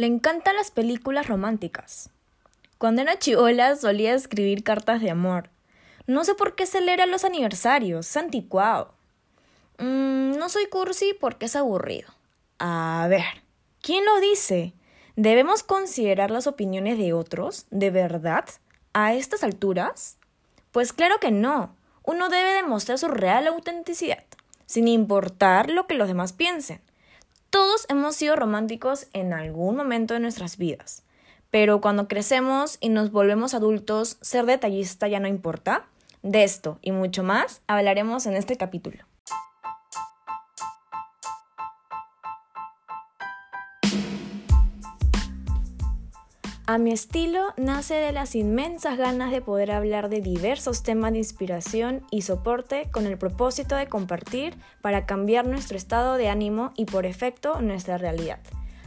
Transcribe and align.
Le 0.00 0.06
encantan 0.06 0.56
las 0.56 0.70
películas 0.70 1.28
románticas. 1.28 2.08
Cuando 2.78 3.02
era 3.02 3.18
chivola 3.18 3.76
solía 3.76 4.14
escribir 4.14 4.64
cartas 4.64 5.02
de 5.02 5.10
amor. 5.10 5.50
No 6.06 6.24
sé 6.24 6.34
por 6.34 6.54
qué 6.54 6.64
celebra 6.64 7.04
los 7.04 7.26
aniversarios, 7.26 8.08
es 8.08 8.16
anticuado. 8.16 8.94
Mm, 9.76 10.38
no 10.38 10.48
soy 10.48 10.68
cursi 10.68 11.12
porque 11.20 11.44
es 11.44 11.54
aburrido. 11.54 12.08
A 12.58 13.08
ver, 13.10 13.42
¿quién 13.82 14.06
lo 14.06 14.20
dice? 14.20 14.72
¿Debemos 15.16 15.62
considerar 15.62 16.30
las 16.30 16.46
opiniones 16.46 16.96
de 16.96 17.12
otros? 17.12 17.66
¿De 17.70 17.90
verdad? 17.90 18.46
¿A 18.94 19.12
estas 19.12 19.44
alturas? 19.44 20.16
Pues 20.72 20.94
claro 20.94 21.20
que 21.20 21.30
no. 21.30 21.76
Uno 22.04 22.30
debe 22.30 22.54
demostrar 22.54 22.96
su 22.96 23.08
real 23.08 23.46
autenticidad, 23.48 24.24
sin 24.64 24.88
importar 24.88 25.68
lo 25.68 25.86
que 25.86 25.96
los 25.96 26.08
demás 26.08 26.32
piensen. 26.32 26.80
Todos 27.50 27.84
hemos 27.88 28.14
sido 28.14 28.36
románticos 28.36 29.08
en 29.12 29.32
algún 29.32 29.74
momento 29.74 30.14
de 30.14 30.20
nuestras 30.20 30.56
vidas, 30.56 31.02
pero 31.50 31.80
cuando 31.80 32.06
crecemos 32.06 32.78
y 32.80 32.90
nos 32.90 33.10
volvemos 33.10 33.54
adultos, 33.54 34.18
ser 34.20 34.46
detallista 34.46 35.08
ya 35.08 35.18
no 35.18 35.26
importa. 35.26 35.84
De 36.22 36.44
esto 36.44 36.78
y 36.80 36.92
mucho 36.92 37.24
más 37.24 37.62
hablaremos 37.66 38.26
en 38.26 38.36
este 38.36 38.56
capítulo. 38.56 39.09
A 46.70 46.78
mi 46.78 46.92
estilo 46.92 47.52
nace 47.56 47.94
de 47.94 48.12
las 48.12 48.36
inmensas 48.36 48.96
ganas 48.96 49.32
de 49.32 49.40
poder 49.40 49.72
hablar 49.72 50.08
de 50.08 50.20
diversos 50.20 50.84
temas 50.84 51.10
de 51.10 51.18
inspiración 51.18 52.06
y 52.12 52.22
soporte 52.22 52.88
con 52.92 53.06
el 53.06 53.18
propósito 53.18 53.74
de 53.74 53.88
compartir 53.88 54.54
para 54.80 55.04
cambiar 55.04 55.48
nuestro 55.48 55.76
estado 55.76 56.14
de 56.14 56.28
ánimo 56.28 56.70
y 56.76 56.84
por 56.84 57.06
efecto 57.06 57.60
nuestra 57.60 57.98
realidad. 57.98 58.38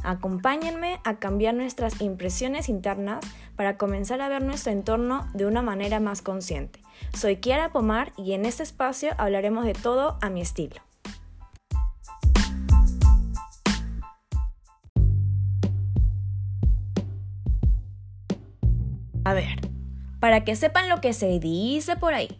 Acompáñenme 0.02 1.02
a 1.04 1.20
cambiar 1.20 1.56
nuestras 1.56 2.00
impresiones 2.00 2.70
internas 2.70 3.26
para 3.58 3.76
comenzar 3.76 4.22
a 4.22 4.30
ver 4.30 4.44
nuestro 4.44 4.72
entorno 4.72 5.28
de 5.34 5.46
una 5.46 5.62
manera 5.62 6.00
más 6.00 6.22
consciente. 6.22 6.80
Soy 7.14 7.36
Kiara 7.36 7.74
Pomar 7.74 8.14
y 8.16 8.32
en 8.32 8.46
este 8.46 8.64
espacio 8.64 9.12
hablaremos 9.18 9.66
de 9.66 9.74
todo 9.74 10.18
a 10.22 10.30
mi 10.30 10.40
estilo. 10.40 10.80
Ver, 19.34 19.60
para 20.20 20.44
que 20.44 20.56
sepan 20.56 20.90
lo 20.90 21.02
que 21.02 21.14
se 21.14 21.40
dice 21.40 21.96
por 21.96 22.14
ahí. 22.14 22.40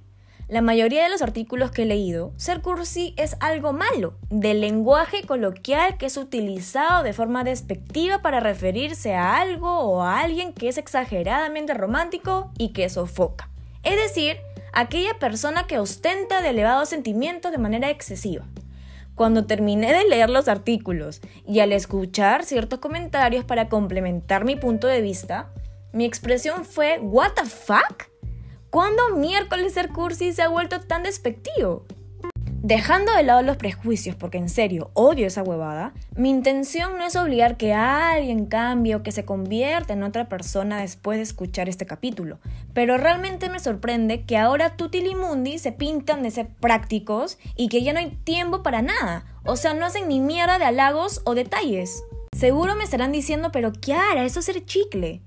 La 0.50 0.62
mayoría 0.62 1.04
de 1.04 1.10
los 1.10 1.22
artículos 1.22 1.72
que 1.72 1.84
he 1.84 1.86
leído, 1.86 2.34
ser 2.36 2.62
cursi 2.62 3.14
es 3.18 3.38
algo 3.40 3.72
malo, 3.72 4.16
del 4.30 4.60
lenguaje 4.60 5.24
coloquial 5.26 5.98
que 5.98 6.06
es 6.06 6.18
utilizado 6.18 7.02
de 7.02 7.14
forma 7.14 7.46
despectiva 7.46 8.22
para 8.22 8.42
referirse 8.42 9.16
a 9.16 9.38
algo 9.40 9.80
o 9.80 10.04
a 10.04 10.20
alguien 10.20 10.54
que 10.54 10.68
es 10.68 10.78
exageradamente 10.78 11.74
romántico 11.74 12.52
y 12.58 12.70
que 12.70 12.90
sofoca. 12.90 13.50
Es 13.84 13.96
decir, 13.96 14.38
aquella 14.74 15.18
persona 15.18 15.66
que 15.66 15.80
ostenta 15.80 16.42
de 16.42 16.50
elevados 16.50 16.90
sentimientos 16.90 17.52
de 17.52 17.58
manera 17.58 17.90
excesiva. 17.90 18.46
Cuando 19.16 19.46
terminé 19.46 19.94
de 19.94 20.10
leer 20.10 20.30
los 20.30 20.48
artículos 20.48 21.22
y 21.48 21.62
al 21.62 21.72
escuchar 21.72 22.44
ciertos 22.44 22.80
comentarios 22.80 23.46
para 23.46 23.70
complementar 23.70 24.44
mi 24.44 24.56
punto 24.56 24.88
de 24.88 25.02
vista, 25.02 25.50
mi 25.94 26.06
expresión 26.06 26.66
fue, 26.66 27.00
¿What 27.00 27.34
the 27.36 27.46
fuck? 27.46 28.10
¿Cuándo 28.72 29.16
miércoles 29.16 29.76
ser 29.76 29.90
cursi 29.90 30.34
se 30.34 30.42
ha 30.42 30.48
vuelto 30.48 30.80
tan 30.82 31.04
despectivo? 31.04 31.86
Dejando 32.64 33.14
de 33.14 33.22
lado 33.22 33.44
los 33.44 33.58
prejuicios, 33.58 34.16
porque 34.16 34.40
en 34.40 34.50
serio 34.50 34.90
odio 34.94 35.28
esa 35.28 35.44
huevada, 35.44 35.94
mi 36.16 36.32
intención 36.32 36.98
no 36.98 37.06
es 37.06 37.16
obligar 37.16 37.58
que 37.58 37.74
alguien 37.74 38.48
cambie 38.48 38.96
o 38.96 39.04
que 39.04 39.12
se 39.12 39.26
convierta 39.26 39.94
en 39.94 40.02
otra 40.02 40.30
persona 40.30 40.80
después 40.80 41.18
de 41.18 41.24
escuchar 41.24 41.70
este 41.70 41.86
capítulo, 41.86 42.40
pero 42.74 42.98
realmente 42.98 43.50
me 43.50 43.60
sorprende 43.60 44.24
que 44.26 44.38
ahora 44.38 44.76
Tutilimundi 44.76 45.60
se 45.60 45.74
pintan 45.74 46.24
de 46.24 46.32
ser 46.32 46.48
prácticos 46.48 47.38
y 47.56 47.68
que 47.68 47.84
ya 47.84 47.94
no 47.94 48.00
hay 48.00 48.18
tiempo 48.24 48.64
para 48.64 48.82
nada, 48.82 49.26
o 49.46 49.58
sea, 49.58 49.76
no 49.76 49.86
hacen 49.86 50.08
ni 50.08 50.22
mierda 50.22 50.58
de 50.58 50.66
halagos 50.66 51.22
o 51.26 51.36
detalles. 51.36 52.02
Seguro 52.36 52.76
me 52.76 52.84
estarán 52.84 53.12
diciendo, 53.12 53.52
pero 53.52 53.72
Kiara, 53.74 54.24
eso 54.24 54.40
es 54.40 54.46
ser 54.46 54.66
chicle. 54.66 55.22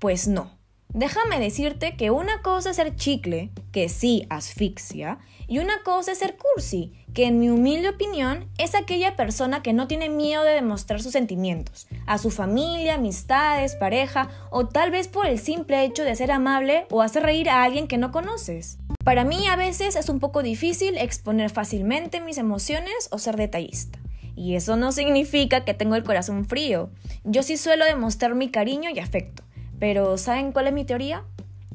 Pues 0.00 0.26
no. 0.28 0.50
Déjame 0.94 1.38
decirte 1.38 1.94
que 1.94 2.10
una 2.10 2.40
cosa 2.40 2.70
es 2.70 2.76
ser 2.76 2.96
chicle, 2.96 3.50
que 3.70 3.90
sí 3.90 4.26
asfixia, 4.30 5.18
y 5.46 5.58
una 5.58 5.82
cosa 5.82 6.12
es 6.12 6.18
ser 6.18 6.38
cursi, 6.38 6.94
que 7.12 7.26
en 7.26 7.38
mi 7.38 7.50
humilde 7.50 7.90
opinión 7.90 8.48
es 8.56 8.74
aquella 8.74 9.14
persona 9.14 9.62
que 9.62 9.74
no 9.74 9.86
tiene 9.86 10.08
miedo 10.08 10.42
de 10.42 10.54
demostrar 10.54 11.02
sus 11.02 11.12
sentimientos, 11.12 11.86
a 12.06 12.16
su 12.16 12.30
familia, 12.30 12.94
amistades, 12.94 13.76
pareja, 13.76 14.30
o 14.50 14.66
tal 14.66 14.90
vez 14.90 15.06
por 15.06 15.26
el 15.26 15.38
simple 15.38 15.84
hecho 15.84 16.02
de 16.02 16.16
ser 16.16 16.32
amable 16.32 16.86
o 16.90 17.02
hacer 17.02 17.24
reír 17.24 17.50
a 17.50 17.62
alguien 17.62 17.86
que 17.86 17.98
no 17.98 18.10
conoces. 18.10 18.78
Para 19.04 19.24
mí 19.24 19.46
a 19.48 19.56
veces 19.56 19.96
es 19.96 20.08
un 20.08 20.18
poco 20.18 20.42
difícil 20.42 20.96
exponer 20.96 21.50
fácilmente 21.50 22.22
mis 22.22 22.38
emociones 22.38 23.08
o 23.10 23.18
ser 23.18 23.36
detallista. 23.36 23.98
Y 24.34 24.54
eso 24.54 24.76
no 24.76 24.92
significa 24.92 25.66
que 25.66 25.74
tengo 25.74 25.94
el 25.94 26.04
corazón 26.04 26.46
frío. 26.46 26.90
Yo 27.24 27.42
sí 27.42 27.58
suelo 27.58 27.84
demostrar 27.84 28.34
mi 28.34 28.50
cariño 28.50 28.88
y 28.88 28.98
afecto 28.98 29.42
pero 29.80 30.16
¿saben 30.18 30.52
cuál 30.52 30.68
es 30.68 30.72
mi 30.72 30.84
teoría? 30.84 31.24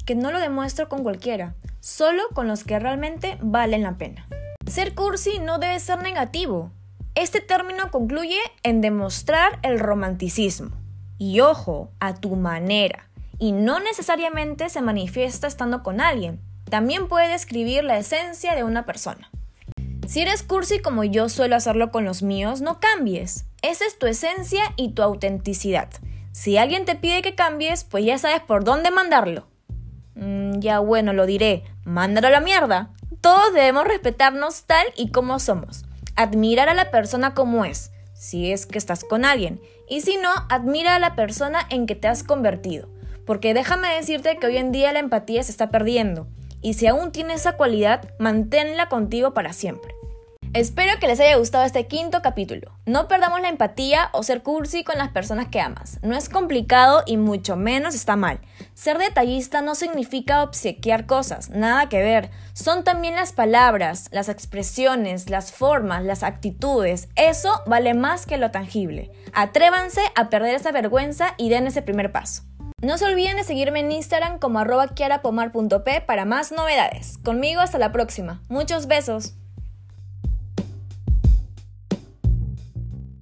Que 0.06 0.14
no 0.14 0.30
lo 0.30 0.38
demuestro 0.38 0.88
con 0.88 1.02
cualquiera, 1.02 1.56
solo 1.80 2.22
con 2.32 2.46
los 2.46 2.64
que 2.64 2.78
realmente 2.78 3.36
valen 3.42 3.82
la 3.82 3.98
pena. 3.98 4.26
Ser 4.66 4.94
cursi 4.94 5.40
no 5.40 5.58
debe 5.58 5.78
ser 5.80 6.00
negativo. 6.02 6.70
Este 7.14 7.40
término 7.40 7.90
concluye 7.90 8.38
en 8.62 8.80
demostrar 8.80 9.58
el 9.62 9.80
romanticismo. 9.80 10.70
Y 11.18 11.40
ojo, 11.40 11.90
a 11.98 12.14
tu 12.14 12.36
manera. 12.36 13.08
Y 13.38 13.52
no 13.52 13.80
necesariamente 13.80 14.68
se 14.68 14.82
manifiesta 14.82 15.46
estando 15.46 15.82
con 15.82 16.00
alguien. 16.00 16.40
También 16.70 17.08
puede 17.08 17.28
describir 17.28 17.84
la 17.84 17.98
esencia 17.98 18.54
de 18.54 18.64
una 18.64 18.86
persona. 18.86 19.30
Si 20.06 20.20
eres 20.20 20.42
cursi 20.42 20.78
como 20.78 21.02
yo 21.02 21.28
suelo 21.28 21.56
hacerlo 21.56 21.90
con 21.90 22.04
los 22.04 22.22
míos, 22.22 22.60
no 22.60 22.78
cambies. 22.78 23.46
Esa 23.62 23.84
es 23.86 23.98
tu 23.98 24.06
esencia 24.06 24.62
y 24.76 24.92
tu 24.92 25.02
autenticidad. 25.02 25.88
Si 26.36 26.58
alguien 26.58 26.84
te 26.84 26.96
pide 26.96 27.22
que 27.22 27.34
cambies, 27.34 27.84
pues 27.84 28.04
ya 28.04 28.18
sabes 28.18 28.42
por 28.42 28.62
dónde 28.62 28.90
mandarlo. 28.90 29.46
Mm, 30.16 30.58
ya 30.58 30.80
bueno, 30.80 31.14
lo 31.14 31.24
diré, 31.24 31.64
mándalo 31.84 32.26
a 32.26 32.30
la 32.30 32.42
mierda. 32.42 32.90
Todos 33.22 33.54
debemos 33.54 33.84
respetarnos 33.84 34.64
tal 34.64 34.86
y 34.96 35.10
como 35.12 35.38
somos. 35.38 35.86
Admirar 36.14 36.68
a 36.68 36.74
la 36.74 36.90
persona 36.90 37.32
como 37.32 37.64
es, 37.64 37.90
si 38.12 38.52
es 38.52 38.66
que 38.66 38.76
estás 38.76 39.02
con 39.02 39.24
alguien. 39.24 39.62
Y 39.88 40.02
si 40.02 40.18
no, 40.18 40.28
admira 40.50 40.96
a 40.96 40.98
la 40.98 41.16
persona 41.16 41.60
en 41.70 41.86
que 41.86 41.94
te 41.94 42.06
has 42.06 42.22
convertido. 42.22 42.90
Porque 43.24 43.54
déjame 43.54 43.88
decirte 43.94 44.36
que 44.36 44.46
hoy 44.46 44.58
en 44.58 44.72
día 44.72 44.92
la 44.92 44.98
empatía 44.98 45.42
se 45.42 45.52
está 45.52 45.70
perdiendo. 45.70 46.28
Y 46.60 46.74
si 46.74 46.86
aún 46.86 47.12
tienes 47.12 47.40
esa 47.40 47.56
cualidad, 47.56 48.10
manténla 48.18 48.90
contigo 48.90 49.32
para 49.32 49.54
siempre. 49.54 49.95
Espero 50.56 50.98
que 50.98 51.06
les 51.06 51.20
haya 51.20 51.36
gustado 51.36 51.66
este 51.66 51.86
quinto 51.86 52.22
capítulo. 52.22 52.72
No 52.86 53.08
perdamos 53.08 53.42
la 53.42 53.50
empatía 53.50 54.08
o 54.12 54.22
ser 54.22 54.42
cursi 54.42 54.84
con 54.84 54.96
las 54.96 55.10
personas 55.10 55.48
que 55.48 55.60
amas. 55.60 55.98
No 56.02 56.16
es 56.16 56.30
complicado 56.30 57.02
y 57.04 57.18
mucho 57.18 57.56
menos 57.56 57.94
está 57.94 58.16
mal. 58.16 58.40
Ser 58.72 58.96
detallista 58.96 59.60
no 59.60 59.74
significa 59.74 60.42
obsequiar 60.42 61.04
cosas, 61.04 61.50
nada 61.50 61.90
que 61.90 61.98
ver. 61.98 62.30
Son 62.54 62.84
también 62.84 63.16
las 63.16 63.34
palabras, 63.34 64.08
las 64.12 64.30
expresiones, 64.30 65.28
las 65.28 65.52
formas, 65.52 66.02
las 66.04 66.22
actitudes. 66.22 67.10
Eso 67.16 67.62
vale 67.66 67.92
más 67.92 68.24
que 68.24 68.38
lo 68.38 68.50
tangible. 68.50 69.10
Atrévanse 69.34 70.00
a 70.14 70.30
perder 70.30 70.54
esa 70.54 70.72
vergüenza 70.72 71.34
y 71.36 71.50
den 71.50 71.66
ese 71.66 71.82
primer 71.82 72.12
paso. 72.12 72.44
No 72.80 72.96
se 72.96 73.04
olviden 73.04 73.36
de 73.36 73.44
seguirme 73.44 73.80
en 73.80 73.92
Instagram 73.92 74.38
como 74.38 74.58
arroba 74.58 74.88
kiarapomar.p 74.88 76.00
para 76.00 76.24
más 76.24 76.50
novedades. 76.50 77.18
Conmigo 77.18 77.60
hasta 77.60 77.76
la 77.76 77.92
próxima. 77.92 78.40
Muchos 78.48 78.86
besos. 78.86 79.34